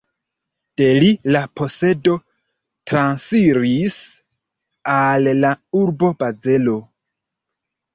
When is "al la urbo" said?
4.99-6.15